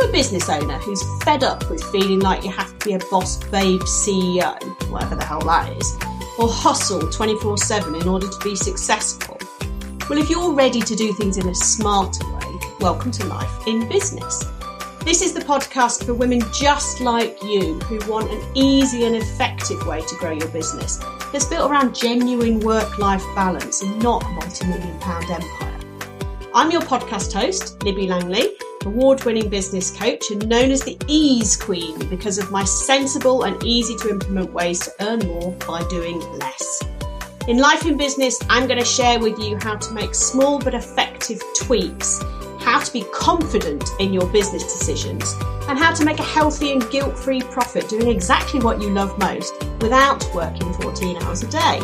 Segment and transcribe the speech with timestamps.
[0.00, 2.98] you a business owner who's fed up with feeling like you have to be a
[3.10, 5.96] boss babe CEO, whatever the hell that is,
[6.38, 9.38] or hustle 24 7 in order to be successful?
[10.08, 13.88] Well, if you're ready to do things in a smarter way, welcome to Life in
[13.88, 14.44] Business.
[15.00, 19.86] This is the podcast for women just like you who want an easy and effective
[19.86, 20.98] way to grow your business
[21.32, 25.80] that's built around genuine work life balance and not a multi million pound empire.
[26.54, 31.56] I'm your podcast host, Libby Langley, award winning business coach and known as the Ease
[31.56, 36.20] Queen because of my sensible and easy to implement ways to earn more by doing
[36.38, 36.82] less.
[37.48, 40.74] In Life in Business, I'm going to share with you how to make small but
[40.74, 42.20] effective tweaks,
[42.60, 45.34] how to be confident in your business decisions,
[45.68, 49.18] and how to make a healthy and guilt free profit doing exactly what you love
[49.18, 51.80] most without working 14 hours a day.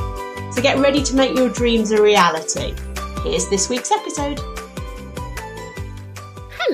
[0.53, 2.75] So get ready to make your dreams a reality.
[3.23, 4.41] Here's this week's episode.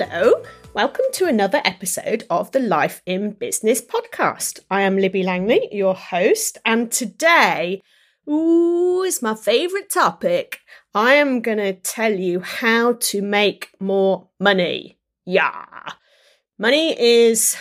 [0.01, 4.61] Hello, welcome to another episode of the Life in Business podcast.
[4.71, 7.81] I am Libby Langley, your host, and today,
[8.25, 10.59] ooh, is my favorite topic.
[10.95, 14.97] I am going to tell you how to make more money.
[15.25, 15.65] Yeah.
[16.57, 17.57] Money is,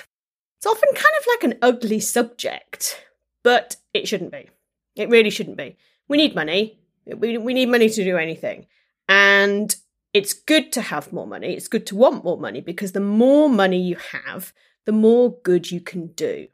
[0.59, 3.05] it's often kind of like an ugly subject,
[3.43, 4.49] but it shouldn't be.
[4.95, 5.77] It really shouldn't be.
[6.07, 6.79] We need money.
[7.05, 8.67] We, we need money to do anything.
[9.09, 9.75] And
[10.19, 11.55] it's good to have more money.
[11.55, 14.53] It's good to want more money because the more money you have,
[14.85, 16.49] the more good you can do.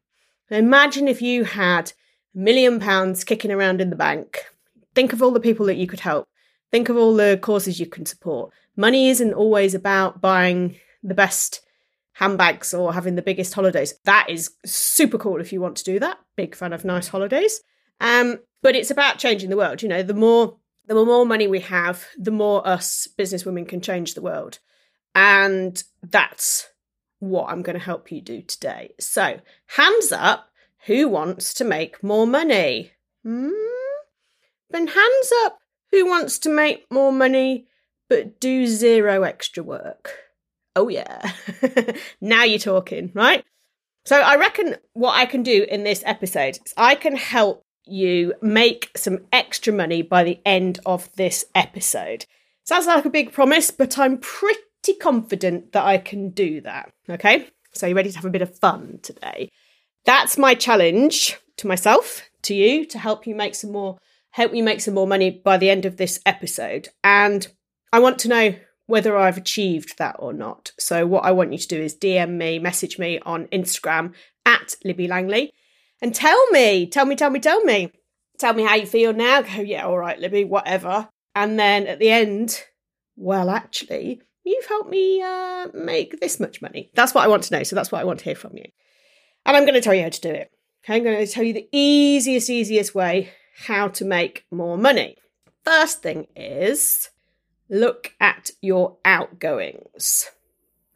[0.51, 1.93] Imagine if you had
[2.35, 4.45] a million pounds kicking around in the bank.
[4.95, 6.29] Think of all the people that you could help.
[6.71, 8.53] Think of all the causes you can support.
[8.77, 11.63] Money isn't always about buying the best
[12.13, 13.95] handbags or having the biggest holidays.
[14.05, 16.19] That is super cool if you want to do that.
[16.37, 17.63] Big fan of nice holidays.
[17.99, 19.83] Um, but it's about changing the world.
[19.83, 24.15] You know, the more the more money we have, the more us businesswomen can change
[24.15, 24.59] the world.
[25.15, 26.69] And that's
[27.21, 28.93] what I'm going to help you do today.
[29.01, 30.49] So, hands up,
[30.87, 32.93] who wants to make more money?
[33.25, 33.51] Hmm?
[34.71, 35.61] Then hands up,
[35.93, 37.67] who wants to make more money
[38.09, 40.15] but do zero extra work?
[40.77, 41.33] Oh, yeah.
[42.21, 43.45] now you're talking, right?
[44.05, 48.35] So, I reckon what I can do in this episode is I can help you
[48.41, 52.27] make some extra money by the end of this episode.
[52.65, 56.93] Sounds like a big promise, but I'm pretty confident that I can do that.
[57.09, 59.51] Okay, so you ready to have a bit of fun today?
[60.05, 63.99] That's my challenge to myself, to you, to help you make some more,
[64.31, 66.89] help you make some more money by the end of this episode.
[67.03, 67.47] And
[67.93, 68.55] I want to know
[68.87, 70.73] whether I've achieved that or not.
[70.79, 74.13] So what I want you to do is DM me, message me on Instagram
[74.45, 75.53] at Libby Langley
[76.05, 77.91] and tell me, tell me, tell me, tell me.
[78.39, 79.41] Tell me how you feel now.
[79.41, 81.09] Go, yeah, all right, Libby, whatever.
[81.35, 82.63] And then at the end,
[83.17, 86.91] well, actually, you've helped me uh, make this much money.
[86.95, 87.63] That's what I want to know.
[87.63, 88.67] So that's what I want to hear from you.
[89.47, 90.51] And I'm going to tell you how to do it.
[90.85, 93.31] Okay, I'm going to tell you the easiest, easiest way
[93.65, 95.17] how to make more money.
[95.65, 97.09] First thing is
[97.71, 100.27] look at your outgoings.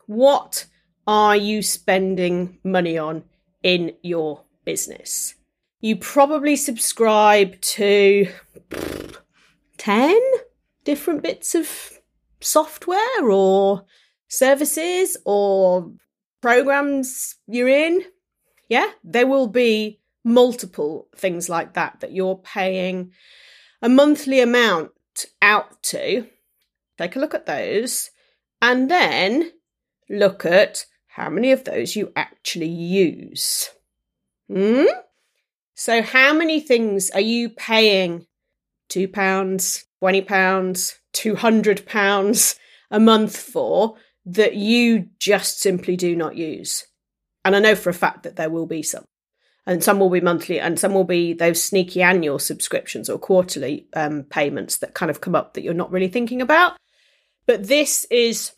[0.04, 0.66] What
[1.06, 3.24] are you spending money on
[3.62, 5.34] in your business.
[5.80, 8.28] You probably subscribe to
[9.78, 10.20] 10
[10.84, 11.66] different bits of
[12.40, 13.86] software or
[14.28, 15.90] services or
[16.42, 18.02] programs you're in.
[18.68, 23.12] Yeah, there will be multiple things like that that you're paying
[23.80, 24.90] a monthly amount
[25.40, 26.26] out to.
[26.98, 28.10] Take a look at those
[28.60, 29.50] and then
[30.10, 33.70] look at how many of those you actually use.
[34.52, 34.84] Hmm?
[35.74, 38.26] So, how many things are you paying
[38.90, 42.58] £2, £20, £200
[42.90, 46.84] a month for that you just simply do not use?
[47.44, 49.04] And I know for a fact that there will be some.
[49.66, 53.86] And some will be monthly, and some will be those sneaky annual subscriptions or quarterly
[53.94, 56.78] um, payments that kind of come up that you're not really thinking about.
[57.46, 58.52] But this is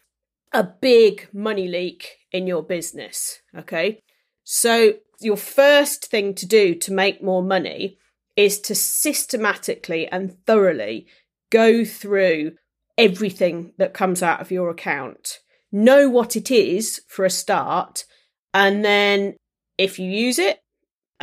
[0.53, 3.41] a big money leak in your business.
[3.57, 4.03] Okay.
[4.53, 7.99] So your first thing to do to make more money
[8.35, 11.07] is to systematically and thoroughly
[11.51, 12.57] go through
[12.99, 15.39] everything that comes out of your account.
[15.71, 18.07] Know what it is for a start,
[18.53, 19.37] and then
[19.79, 20.59] if you use it,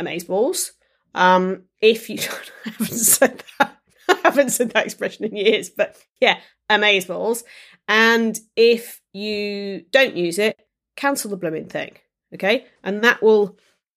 [0.00, 0.70] amazeballs.
[1.14, 2.20] Um, if you
[2.64, 3.76] I haven't said that,
[4.08, 6.38] I haven't said that expression in years, but yeah,
[6.70, 7.44] amazeballs.
[7.88, 10.58] And if you don't use it,
[10.96, 11.98] cancel the blooming thing.
[12.34, 13.56] Okay, and that will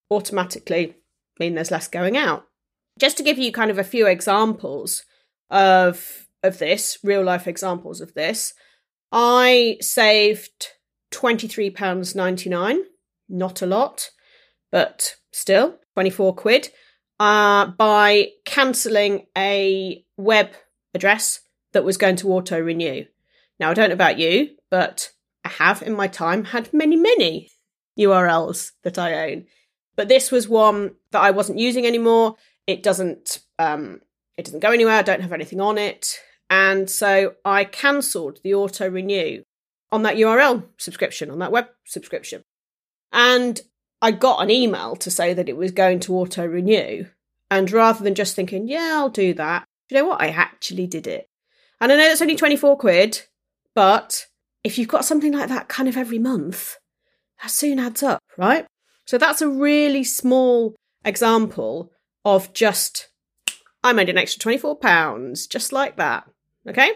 [0.10, 0.96] automatically
[1.40, 2.46] mean there's less going out.
[3.00, 5.04] Just to give you kind of a few examples
[5.50, 8.54] of of this, real life examples of this,
[9.12, 10.70] I saved
[11.12, 12.80] £23.99.
[13.30, 14.10] Not a lot,
[14.72, 16.70] but still 24 quid.
[17.20, 20.50] Uh, by cancelling a web
[20.96, 21.42] address
[21.74, 23.06] that was going to auto renew.
[23.60, 25.12] Now, I don't know about you, but
[25.46, 27.52] I have in my time had many, many
[28.02, 29.46] URLs that I own.
[29.96, 32.36] But this was one that I wasn't using anymore.
[32.68, 34.02] It doesn't um,
[34.38, 34.96] it doesn't go anywhere.
[34.96, 36.20] I don't have anything on it.
[36.50, 39.44] And so I cancelled the auto renew
[39.92, 42.44] on that URL subscription, on that web subscription.
[43.12, 43.62] And
[44.02, 47.06] I got an email to say that it was going to auto renew.
[47.50, 50.22] And rather than just thinking, yeah, I'll do that, you know what?
[50.22, 51.30] I actually did it.
[51.80, 53.22] And I know it's only 24 quid,
[53.76, 54.28] but
[54.64, 56.78] if you've got something like that kind of every month,
[57.42, 58.66] that soon adds up, right?
[59.06, 61.92] So that's a really small example
[62.24, 63.10] of just,
[63.84, 66.26] I made an extra 24 pounds, just like that.
[66.68, 66.92] Okay.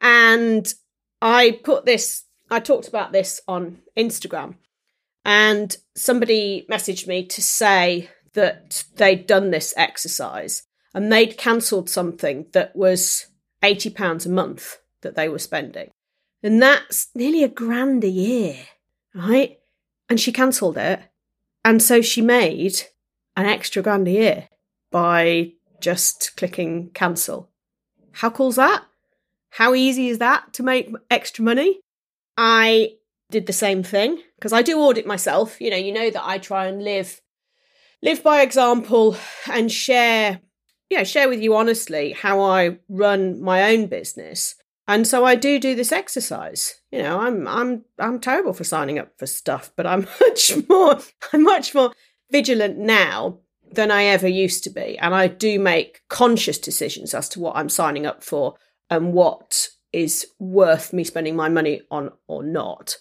[0.00, 0.72] And
[1.22, 4.56] I put this, I talked about this on Instagram,
[5.24, 10.62] and somebody messaged me to say that they'd done this exercise
[10.94, 13.26] and they'd cancelled something that was
[13.62, 15.90] £80 a month that they were spending.
[16.42, 18.56] And that's nearly a grand a year,
[19.14, 19.55] right?
[20.08, 21.00] And she cancelled it.
[21.64, 22.82] And so she made
[23.36, 24.48] an extra grand a year
[24.90, 27.50] by just clicking cancel.
[28.12, 28.84] How cool's that?
[29.50, 31.80] How easy is that to make extra money?
[32.36, 32.92] I
[33.30, 35.60] did the same thing because I do audit myself.
[35.60, 37.20] You know, you know that I try and live
[38.02, 39.16] live by example
[39.50, 40.40] and share
[40.90, 44.54] know share with you honestly how I run my own business.
[44.88, 46.80] And so I do do this exercise.
[46.92, 50.98] You know, I'm I'm I'm terrible for signing up for stuff, but I'm much more
[51.32, 51.92] I'm much more
[52.30, 53.40] vigilant now
[53.72, 57.56] than I ever used to be, and I do make conscious decisions as to what
[57.56, 58.54] I'm signing up for
[58.88, 62.96] and what is worth me spending my money on or not.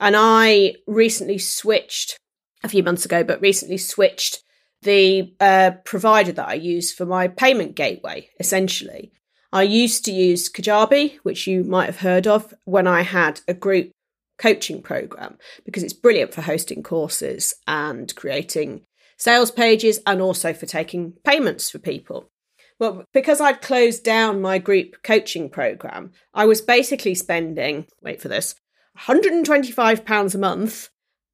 [0.00, 2.18] And I recently switched
[2.62, 4.42] a few months ago, but recently switched
[4.82, 9.12] the uh, provider that I use for my payment gateway, essentially.
[9.52, 13.54] I used to use Kajabi, which you might have heard of, when I had a
[13.54, 13.90] group
[14.38, 18.82] coaching program, because it's brilliant for hosting courses and creating
[19.16, 22.30] sales pages and also for taking payments for people.
[22.78, 28.28] Well, because I'd closed down my group coaching program, I was basically spending, wait for
[28.28, 28.54] this,
[28.96, 30.88] £125 a month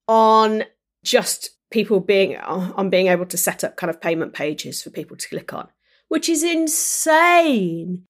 [0.08, 0.64] on
[1.04, 5.16] just people being on being able to set up kind of payment pages for people
[5.16, 5.68] to click on,
[6.14, 8.04] which is insane.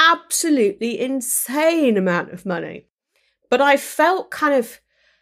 [0.00, 2.86] Absolutely insane amount of money.
[3.50, 4.80] But I felt kind of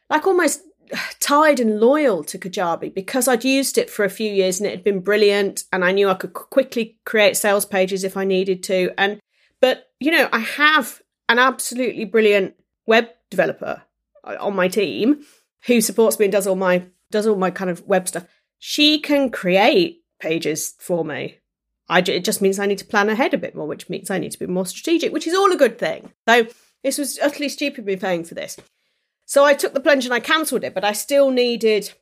[0.09, 0.61] like almost
[1.19, 4.71] tied and loyal to Kajabi because I'd used it for a few years and it
[4.71, 8.63] had been brilliant and I knew I could quickly create sales pages if I needed
[8.63, 9.19] to and
[9.61, 12.55] but you know I have an absolutely brilliant
[12.87, 13.83] web developer
[14.23, 15.25] uh, on my team
[15.67, 18.27] who supports me and does all my does all my kind of web stuff,
[18.61, 21.41] she can create pages for me.
[21.89, 24.19] I, it just means I need to plan ahead a bit more, which means I
[24.19, 26.13] need to be more strategic, which is all a good thing.
[26.29, 26.47] So
[26.85, 28.59] this was utterly stupid me paying for this.
[29.25, 31.93] So I took the plunge and I cancelled it, but I still needed,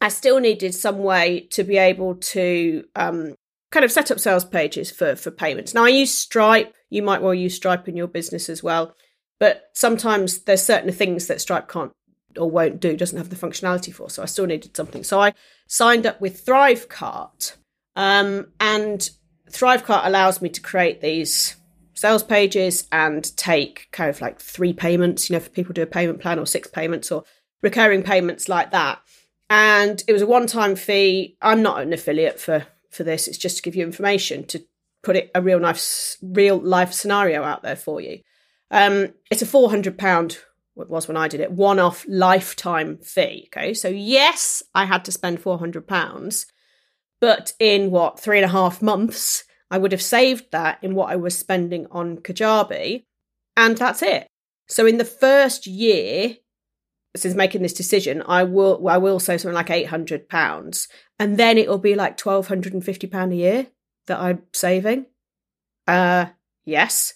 [0.00, 3.34] I still needed some way to be able to um,
[3.70, 5.74] kind of set up sales pages for for payments.
[5.74, 6.74] Now I use Stripe.
[6.90, 8.94] You might well use Stripe in your business as well,
[9.38, 11.92] but sometimes there's certain things that Stripe can't
[12.38, 14.08] or won't do, doesn't have the functionality for.
[14.08, 15.04] So I still needed something.
[15.04, 15.34] So I
[15.66, 17.56] signed up with Thrivecart.
[17.96, 19.10] Um, and
[19.50, 21.56] Thrivecart allows me to create these
[21.94, 25.86] sales pages and take kind of like three payments, you know, for people do a
[25.86, 27.24] payment plan or six payments or
[27.62, 29.00] recurring payments like that.
[29.48, 31.36] And it was a one-time fee.
[31.42, 33.28] I'm not an affiliate for for this.
[33.28, 34.64] It's just to give you information to
[35.02, 38.20] put it a real life real life scenario out there for you.
[38.70, 40.38] Um, it's a four hundred pound
[40.80, 43.48] it was when I did it, one off lifetime fee.
[43.48, 43.74] Okay.
[43.74, 46.46] So, yes, I had to spend £400,
[47.20, 51.10] but in what, three and a half months, I would have saved that in what
[51.10, 53.04] I was spending on Kajabi.
[53.56, 54.26] And that's it.
[54.68, 56.36] So, in the first year,
[57.16, 61.36] since making this decision, I will I will save something like eight hundred pounds, and
[61.36, 63.66] then it will be like twelve hundred and fifty pound a year
[64.06, 65.06] that I'm saving.
[65.88, 66.26] Uh,
[66.64, 67.14] yes,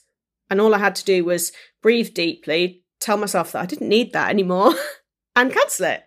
[0.50, 4.12] and all I had to do was breathe deeply, tell myself that I didn't need
[4.12, 4.75] that anymore
[5.37, 6.02] and cancel it.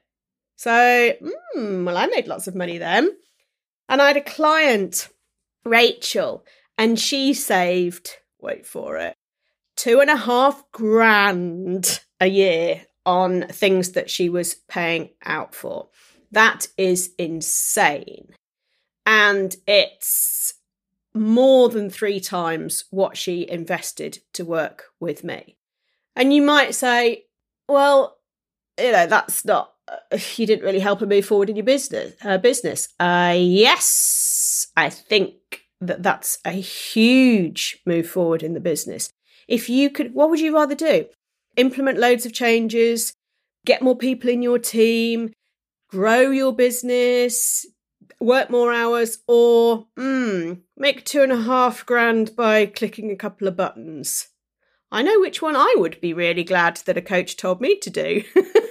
[0.57, 3.11] So, mm, well, I made lots of money then.
[3.89, 5.10] And I had a client,
[5.63, 6.46] Rachel,
[6.77, 9.15] and she saved, wait for it,
[9.75, 15.88] two and a half grand a year on things that she was paying out for.
[16.32, 18.34] That is insane.
[19.06, 20.56] And it's
[21.13, 25.58] more than three times what she invested to work with me.
[26.15, 27.25] And you might say,
[27.70, 28.17] well,
[28.77, 29.74] you know, that's not,
[30.36, 32.13] you didn't really help her move forward in your business.
[32.22, 32.89] Her business.
[33.00, 35.36] Uh, yes, I think
[35.82, 39.12] that that's a huge move forward in the business.
[39.48, 41.06] If you could, what would you rather do?
[41.56, 43.13] Implement loads of changes,
[43.65, 45.32] get more people in your team,
[45.89, 47.65] grow your business,
[48.20, 53.48] work more hours, or mm, make two and a half grand by clicking a couple
[53.48, 54.27] of buttons.
[54.91, 57.89] I know which one I would be really glad that a coach told me to
[57.89, 58.24] do.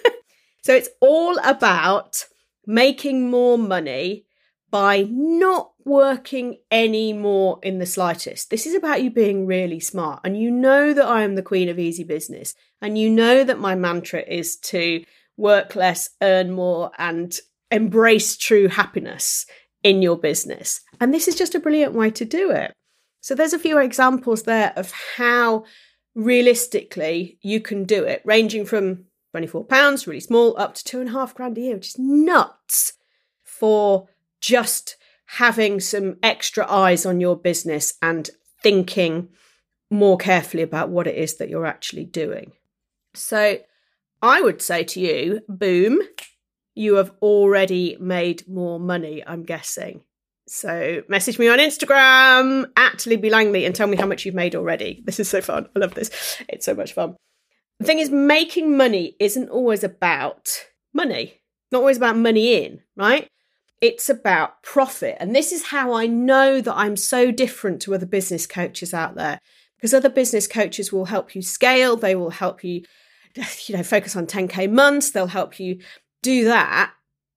[0.67, 2.25] so it's all about
[2.67, 4.27] making more money
[4.69, 8.51] by not working any more in the slightest.
[8.51, 10.23] This is about you being really smart.
[10.25, 12.57] And you know that I am the queen of easy business.
[12.83, 15.05] And you know that my mantra is to
[15.37, 17.39] work less, earn more, and
[17.71, 19.47] embrace true happiness
[19.85, 20.81] in your business.
[20.99, 22.73] And this is just a brilliant way to do it.
[23.21, 25.63] So there's a few examples there of how
[26.17, 29.05] realistically you can do it, ranging from
[29.45, 32.95] £24, really small, up to two and a half grand a year, which is nuts
[33.43, 34.09] for
[34.41, 38.31] just having some extra eyes on your business and
[38.63, 39.29] thinking
[39.91, 42.53] more carefully about what it is that you're actually doing.
[43.15, 43.59] So
[44.23, 46.01] I would say to you, boom,
[46.75, 50.03] you have already made more money, I'm guessing.
[50.49, 54.55] So message me on Instagram at Libby Langley and tell me how much you've made
[54.55, 55.03] already.
[55.05, 55.69] This is so fun.
[55.75, 56.41] I love this.
[56.49, 57.17] It's so much fun.
[57.79, 61.41] The thing is, making money isn't always about money,
[61.71, 63.29] not always about money in, right?
[63.81, 65.17] It's about profit.
[65.21, 69.15] And this is how I know that I'm so different to other business coaches out
[69.15, 69.41] there
[69.77, 72.83] because other business coaches will help you scale, they will help you
[73.67, 75.81] you know focus on 10k months, they'll help you
[76.23, 76.93] do that.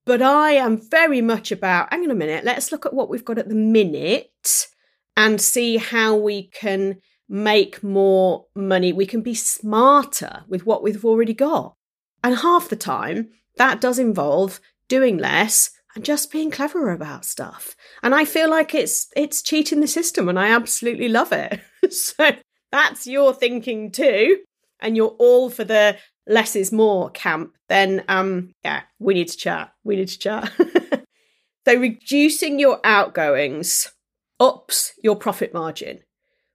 [0.05, 3.25] But I am very much about, hang on a minute, let's look at what we've
[3.25, 4.67] got at the minute
[5.15, 6.99] and see how we can
[7.29, 8.91] make more money.
[8.91, 11.75] We can be smarter with what we've already got.
[12.23, 17.75] And half the time, that does involve doing less and just being cleverer about stuff.
[18.03, 21.59] And I feel like it's it's cheating the system and I absolutely love it.
[21.91, 22.31] so
[22.71, 24.39] that's your thinking too.
[24.79, 29.37] And you're all for the less is more camp, then um yeah, we need to
[29.37, 29.73] chat.
[29.83, 30.51] We need to chat.
[31.67, 33.91] so reducing your outgoings
[34.39, 35.99] ups your profit margin,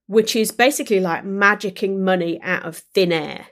[0.06, 3.46] which is basically like magicking money out of thin air.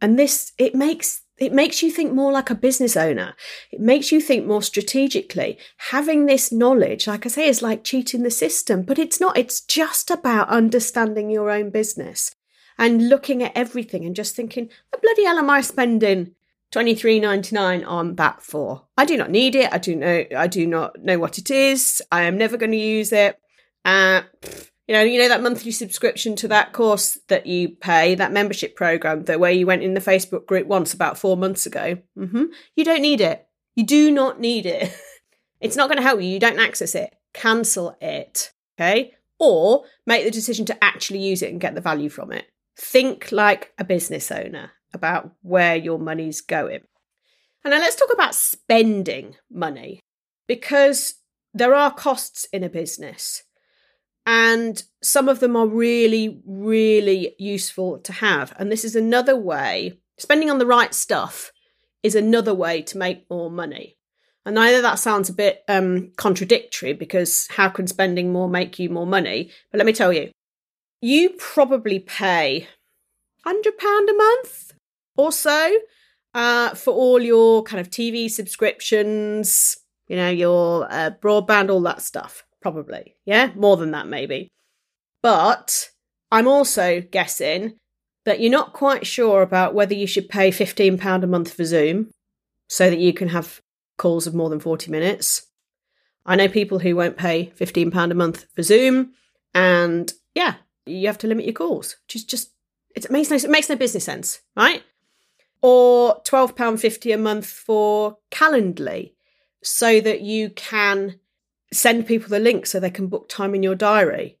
[0.00, 3.34] And this it makes it makes you think more like a business owner.
[3.70, 5.58] It makes you think more strategically.
[5.90, 9.36] Having this knowledge, like I say, is like cheating the system, but it's not.
[9.36, 12.34] It's just about understanding your own business
[12.78, 16.34] and looking at everything and just thinking, what bloody hell am I spending
[16.70, 18.84] twenty three ninety nine on that for?
[18.96, 19.72] I do not need it.
[19.72, 22.02] I do know I do not know what it is.
[22.12, 23.38] I am never going to use it.
[23.84, 24.22] Uh,
[24.92, 28.76] you know, you know that monthly subscription to that course that you pay, that membership
[28.76, 31.96] program, the where you went in the Facebook group once about four months ago.
[32.18, 32.44] Mm-hmm.
[32.76, 33.46] You don't need it.
[33.74, 34.94] You do not need it.
[35.62, 36.28] it's not going to help you.
[36.28, 37.14] You don't access it.
[37.32, 38.52] Cancel it.
[38.78, 39.14] Okay.
[39.38, 42.44] Or make the decision to actually use it and get the value from it.
[42.76, 46.80] Think like a business owner about where your money's going.
[47.64, 50.00] And now let's talk about spending money
[50.46, 51.14] because
[51.54, 53.42] there are costs in a business.
[54.24, 58.54] And some of them are really, really useful to have.
[58.58, 61.50] And this is another way, spending on the right stuff
[62.02, 63.96] is another way to make more money.
[64.44, 68.90] And either that sounds a bit um, contradictory because how can spending more make you
[68.90, 69.50] more money?
[69.70, 70.30] But let me tell you,
[71.00, 72.68] you probably pay
[73.46, 73.56] £100
[74.10, 74.72] a month
[75.16, 75.78] or so
[76.34, 79.76] uh, for all your kind of TV subscriptions,
[80.08, 82.44] you know, your uh, broadband, all that stuff.
[82.62, 83.16] Probably.
[83.24, 84.48] Yeah, more than that, maybe.
[85.22, 85.90] But
[86.30, 87.76] I'm also guessing
[88.24, 92.10] that you're not quite sure about whether you should pay £15 a month for Zoom
[92.68, 93.60] so that you can have
[93.98, 95.48] calls of more than 40 minutes.
[96.24, 99.12] I know people who won't pay £15 a month for Zoom,
[99.54, 100.54] and yeah,
[100.86, 102.52] you have to limit your calls, which is just
[102.94, 104.82] it makes no it makes no business sense, right?
[105.62, 109.12] Or twelve pound fifty a month for Calendly,
[109.62, 111.18] so that you can
[111.72, 114.38] send people the link so they can book time in your diary.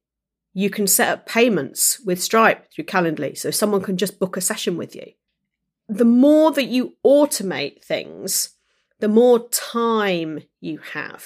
[0.54, 4.40] You can set up payments with Stripe through Calendly, so someone can just book a
[4.40, 5.12] session with you.
[5.88, 8.50] The more that you automate things,
[9.00, 11.24] the more time you have.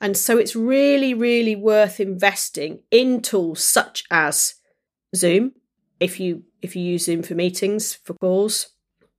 [0.00, 4.54] And so it's really, really worth investing in tools such as
[5.14, 5.52] Zoom,
[6.00, 8.70] if you if you use Zoom for meetings, for calls,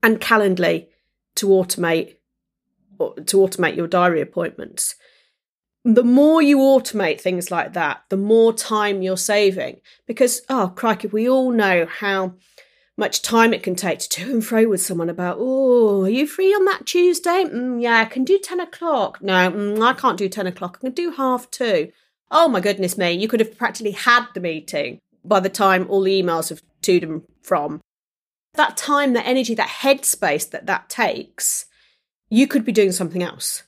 [0.02, 0.88] and Calendly
[1.36, 2.16] to automate
[3.00, 4.96] to automate your diary appointments.
[5.86, 9.82] The more you automate things like that, the more time you're saving.
[10.08, 12.36] Because oh crikey, we all know how
[12.96, 16.28] much time it can take to to and fro with someone about, oh, are you
[16.28, 17.44] free on that Tuesday?
[17.44, 19.22] Mm, yeah, I can do 10 o'clock.
[19.22, 20.78] No, mm, I can't do 10 o'clock.
[20.80, 21.92] I can do half two.
[22.30, 26.02] Oh my goodness me, you could have practically had the meeting by the time all
[26.02, 27.82] the emails have to and from.
[28.54, 31.66] That time, that energy, that headspace that that takes,
[32.30, 33.64] you could be doing something else.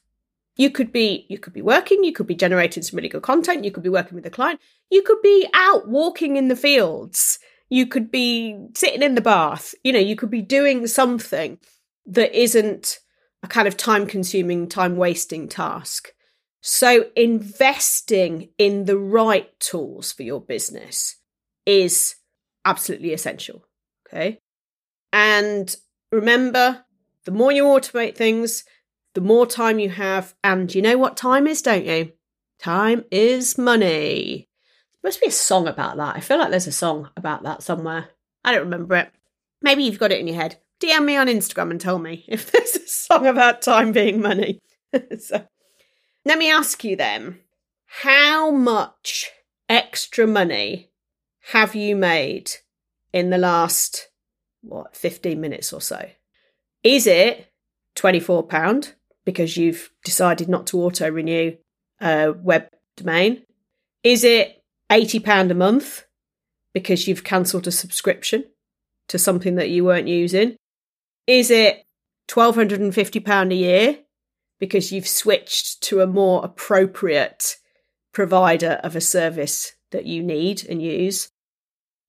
[0.56, 3.66] You could be you could be working, you could be generating some really good content,
[3.66, 4.60] you could be working with a client,
[4.90, 9.74] you could be out walking in the fields you could be sitting in the bath,
[9.84, 11.58] you know, you could be doing something
[12.06, 13.00] that isn't
[13.44, 16.12] a kind of time consuming, time wasting task.
[16.62, 21.18] So, investing in the right tools for your business
[21.66, 22.16] is
[22.64, 23.66] absolutely essential.
[24.08, 24.40] Okay.
[25.14, 25.76] And
[26.12, 26.86] remember,
[27.26, 28.64] the more you automate things,
[29.16, 30.36] the more time you have.
[30.44, 32.12] And you know what time is, don't you?
[32.60, 34.48] Time is money
[35.02, 36.16] There must be a song about that.
[36.16, 38.10] I feel like there's a song about that somewhere.
[38.44, 39.12] I don't remember it.
[39.62, 40.58] Maybe you've got it in your head.
[40.80, 44.60] DM me on Instagram and tell me if there's a song about time being money.
[45.20, 45.46] so,
[46.24, 47.40] let me ask you then
[47.86, 49.32] how much
[49.70, 50.92] extra money
[51.52, 52.52] have you made
[53.14, 54.10] in the last,
[54.62, 56.10] what, 15 minutes or so?
[56.84, 57.52] Is it
[57.96, 58.94] £24
[59.26, 61.56] because you've decided not to auto renew
[62.02, 63.44] a web domain?
[64.04, 66.06] Is it £80 a month
[66.74, 68.46] because you've cancelled a subscription
[69.08, 70.56] to something that you weren't using?
[71.28, 71.86] Is it
[72.28, 74.00] £1,250 a year
[74.60, 77.58] because you've switched to a more appropriate
[78.14, 81.32] provider of a service that you need and use?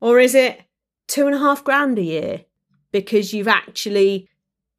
[0.00, 0.62] Or is it
[1.08, 2.44] two and a half grand a year
[2.92, 4.28] because you've actually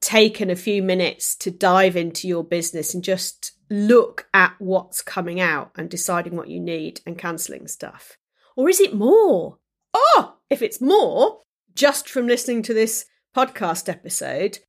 [0.08, 5.42] taken a few minutes to dive into your business and just look at what's coming
[5.42, 8.18] out and deciding what you need and cancelling stuff?
[8.56, 9.58] Or is it more?
[9.94, 11.42] Oh, if it's more,
[11.76, 13.04] just from listening to this
[13.36, 14.60] podcast episode,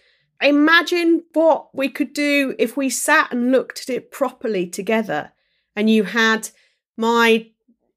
[0.42, 5.30] imagine what we could do if we sat and looked at it properly together
[5.76, 6.50] and you had
[6.96, 7.48] my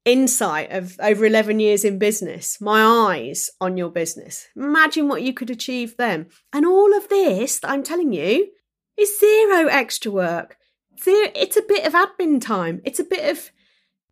[0.04, 4.48] insight of over 11 years in business, my eyes on your business.
[4.56, 6.26] Imagine what you could achieve then.
[6.52, 8.48] And all of this that I'm telling you
[8.96, 10.56] is zero extra work
[11.06, 12.80] it's a bit of admin time.
[12.84, 13.50] It's a bit of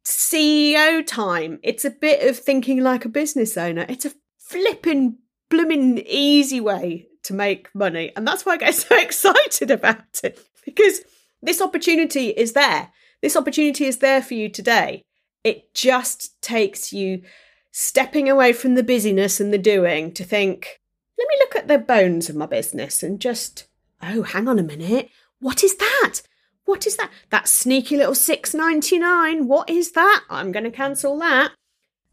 [0.05, 1.61] CEO time.
[1.63, 3.87] It's a bit of thinking like a business owner.
[3.89, 8.13] It's a flipping blooming easy way to make money.
[8.17, 11.01] And that's why I get so excited about it because
[11.43, 12.91] this opportunity is there.
[13.23, 15.03] This opportunity is there for you today.
[15.45, 17.23] It just takes you
[17.71, 20.81] stepping away from the busyness and the doing to think,
[21.19, 23.67] let me look at the bones of my business and just,
[24.03, 25.09] oh, hang on a minute.
[25.41, 26.21] What is that?
[26.65, 27.11] What is that?
[27.31, 29.47] That sneaky little 6.99.
[29.47, 30.25] What is that?
[30.29, 31.53] I'm going to cancel that.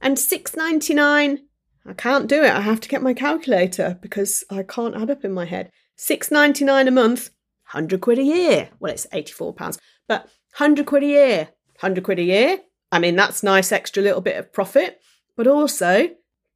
[0.01, 1.39] And 6.99
[1.87, 2.51] I can't do it.
[2.51, 5.71] I have to get my calculator because I can't add up in my head.
[5.97, 7.29] 6.99 a month,
[7.71, 8.69] 100 quid a year.
[8.79, 10.23] Well, it's 84 pounds, but
[10.57, 11.37] 100 quid a year.
[11.79, 12.59] 100 quid a year.
[12.91, 15.02] I mean, that's nice extra little bit of profit,
[15.36, 16.10] but also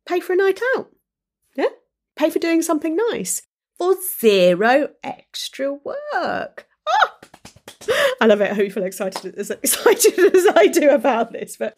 [0.07, 0.89] pay for a night out.
[1.55, 1.69] Yeah?
[2.15, 3.41] Pay for doing something nice
[3.77, 6.67] for zero extra work.
[6.87, 7.09] Oh,
[8.21, 8.51] I love it.
[8.51, 11.57] I hope you feel excited as excited as I do about this.
[11.57, 11.75] But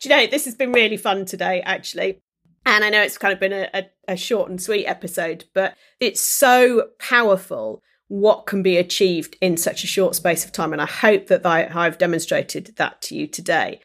[0.00, 2.20] do you know, this has been really fun today, actually.
[2.66, 5.74] And I know it's kind of been a, a, a short and sweet episode, but
[6.00, 10.72] it's so powerful what can be achieved in such a short space of time.
[10.72, 13.80] And I hope that I, I've demonstrated that to you today.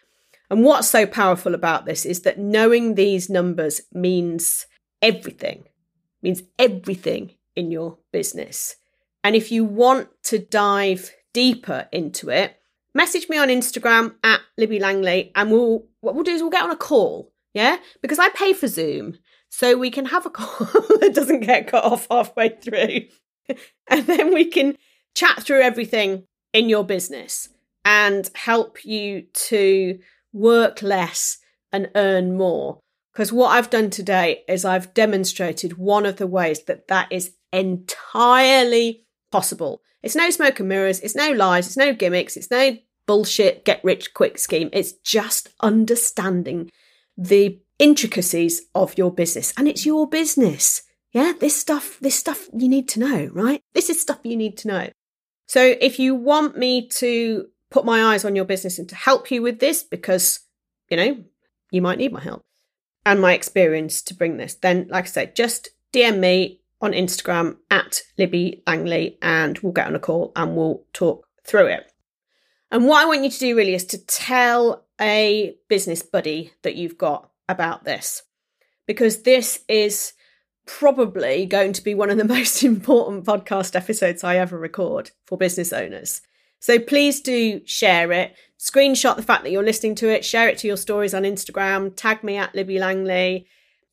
[0.53, 4.67] And what's so powerful about this is that knowing these numbers means
[5.01, 5.63] everything,
[6.21, 8.75] means everything in your business.
[9.23, 12.55] And if you want to dive deeper into it,
[12.93, 16.61] message me on Instagram at Libby Langley and we'll what we'll do is we'll get
[16.61, 17.33] on a call.
[17.55, 17.77] Yeah?
[18.03, 19.15] Because I pay for Zoom.
[19.49, 20.67] So we can have a call
[20.99, 23.07] that doesn't get cut off halfway through.
[23.89, 24.77] and then we can
[25.15, 27.49] chat through everything in your business
[27.83, 29.97] and help you to
[30.33, 31.37] work less
[31.71, 32.79] and earn more.
[33.13, 37.35] Because what I've done today is I've demonstrated one of the ways that that is
[37.51, 39.81] entirely possible.
[40.01, 43.83] It's no smoke and mirrors, it's no lies, it's no gimmicks, it's no bullshit get
[43.83, 44.69] rich quick scheme.
[44.73, 46.71] It's just understanding
[47.17, 50.81] the intricacies of your business and it's your business.
[51.11, 53.61] Yeah, this stuff, this stuff you need to know, right?
[53.73, 54.89] This is stuff you need to know.
[55.47, 59.31] So if you want me to put my eyes on your business and to help
[59.31, 60.41] you with this, because,
[60.89, 61.23] you know,
[61.71, 62.43] you might need my help
[63.03, 67.57] and my experience to bring this, then like I said, just DM me on Instagram
[67.71, 71.91] at Libby Langley and we'll get on a call and we'll talk through it.
[72.69, 76.75] And what I want you to do really is to tell a business buddy that
[76.75, 78.21] you've got about this
[78.86, 80.13] because this is
[80.67, 85.39] probably going to be one of the most important podcast episodes I ever record for
[85.39, 86.21] business owners.
[86.63, 88.38] So please do share it.
[88.58, 91.93] Screenshot the fact that you're listening to it, share it to your stories on Instagram,
[91.93, 93.47] tag me at Libby Langley,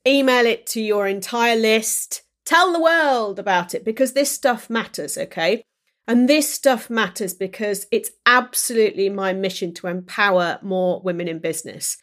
[0.07, 5.19] email it to your entire list, tell the world about it because this stuff matters,
[5.19, 5.65] okay?
[6.07, 11.97] And this stuff matters because it's absolutely my mission to empower more women in business.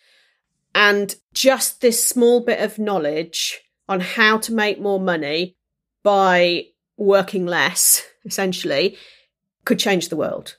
[0.75, 5.55] And just this small bit of knowledge on how to make more money
[6.03, 6.65] by
[6.97, 8.97] working less, essentially,
[9.67, 10.55] could change the world.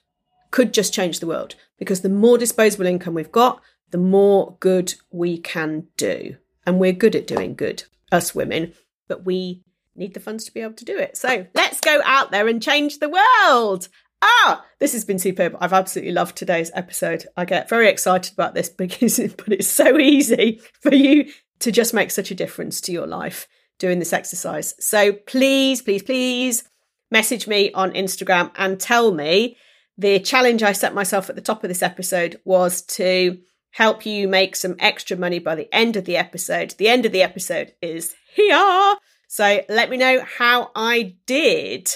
[0.50, 4.96] Could just change the world because the more disposable income we've got, the more good
[5.10, 6.36] we can do.
[6.66, 8.74] And we're good at doing good, us women,
[9.08, 9.62] but we
[9.96, 11.16] need the funds to be able to do it.
[11.16, 13.88] So let's go out there and change the world.
[14.20, 15.56] Ah, this has been superb.
[15.58, 17.24] I've absolutely loved today's episode.
[17.34, 21.94] I get very excited about this because but it's so easy for you to just
[21.94, 24.74] make such a difference to your life doing this exercise.
[24.80, 26.64] So please, please, please
[27.10, 29.56] message me on Instagram and tell me
[29.96, 33.38] the challenge I set myself at the top of this episode was to
[33.72, 36.74] help you make some extra money by the end of the episode.
[36.78, 38.94] The end of the episode is here.
[39.28, 41.90] So let me know how I did.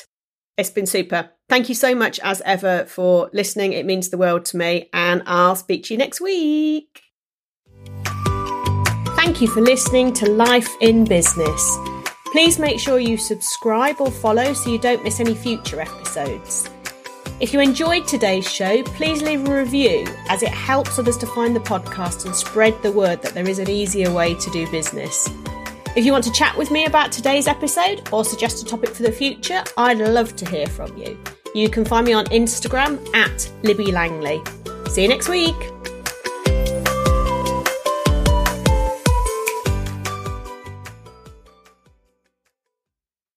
[0.58, 1.30] It's been super.
[1.48, 3.72] Thank you so much, as ever, for listening.
[3.72, 7.02] It means the world to me, and I'll speak to you next week.
[9.16, 11.91] Thank you for listening to Life in Business.
[12.32, 16.68] Please make sure you subscribe or follow so you don't miss any future episodes.
[17.40, 21.54] If you enjoyed today's show, please leave a review as it helps others to find
[21.54, 25.28] the podcast and spread the word that there is an easier way to do business.
[25.94, 29.02] If you want to chat with me about today's episode or suggest a topic for
[29.02, 31.22] the future, I'd love to hear from you.
[31.54, 34.40] You can find me on Instagram at Libby Langley.
[34.88, 35.54] See you next week.